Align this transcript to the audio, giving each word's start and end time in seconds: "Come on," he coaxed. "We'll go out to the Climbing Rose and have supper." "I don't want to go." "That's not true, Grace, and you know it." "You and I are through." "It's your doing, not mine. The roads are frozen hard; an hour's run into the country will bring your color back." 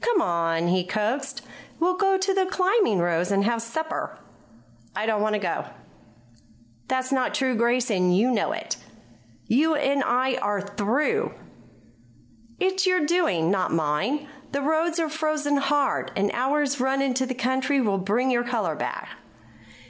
"Come 0.00 0.22
on," 0.22 0.68
he 0.68 0.84
coaxed. 0.86 1.42
"We'll 1.78 1.98
go 1.98 2.14
out 2.14 2.22
to 2.22 2.32
the 2.32 2.46
Climbing 2.46 2.98
Rose 2.98 3.30
and 3.30 3.44
have 3.44 3.60
supper." 3.60 4.16
"I 4.96 5.04
don't 5.04 5.20
want 5.20 5.34
to 5.34 5.38
go." 5.38 5.66
"That's 6.88 7.12
not 7.12 7.34
true, 7.34 7.54
Grace, 7.54 7.90
and 7.90 8.16
you 8.16 8.30
know 8.30 8.52
it." 8.52 8.78
"You 9.48 9.74
and 9.74 10.02
I 10.02 10.36
are 10.36 10.62
through." 10.62 11.34
"It's 12.58 12.86
your 12.86 13.04
doing, 13.04 13.50
not 13.50 13.70
mine. 13.70 14.26
The 14.52 14.62
roads 14.62 14.98
are 14.98 15.10
frozen 15.10 15.58
hard; 15.58 16.10
an 16.16 16.30
hour's 16.32 16.80
run 16.80 17.02
into 17.02 17.26
the 17.26 17.34
country 17.34 17.78
will 17.78 17.98
bring 17.98 18.30
your 18.30 18.44
color 18.44 18.76
back." 18.76 19.10